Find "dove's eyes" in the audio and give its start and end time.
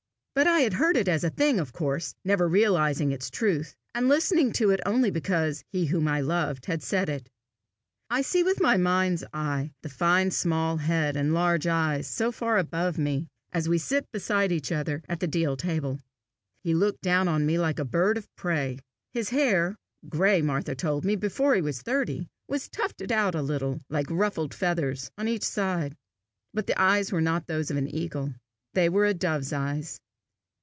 29.13-29.99